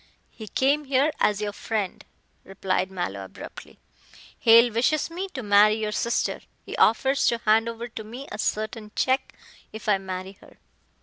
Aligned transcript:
"He 0.31 0.47
came 0.47 0.85
here 0.85 1.11
as 1.19 1.41
your 1.41 1.53
friend," 1.53 2.03
replied 2.43 2.89
Mallow 2.89 3.23
abruptly, 3.25 3.77
"Hale 4.39 4.71
wishes 4.73 5.11
me 5.11 5.27
to 5.35 5.43
marry 5.43 5.75
your 5.75 5.91
sister. 5.91 6.41
He 6.65 6.75
offers 6.77 7.27
to 7.27 7.37
hand 7.45 7.69
over 7.69 7.87
to 7.87 8.03
me 8.03 8.27
a 8.31 8.39
certain 8.39 8.91
check 8.95 9.35
if 9.71 9.87
I 9.87 9.99
marry 9.99 10.31
her." 10.41 10.57